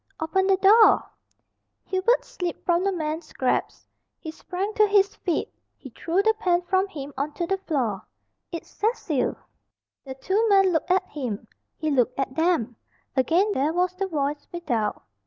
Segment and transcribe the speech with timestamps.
[0.19, 1.07] "Open the door!"
[1.85, 3.87] Hubert slipped from the man's grasp.
[4.17, 5.53] He sprang to his feet.
[5.77, 8.07] He threw the pen from him on to the floor.
[8.51, 9.35] "It's Cecil!"
[10.03, 11.47] The two men looked at him.
[11.77, 12.77] He looked at them.
[13.15, 15.03] Again there was the voice without.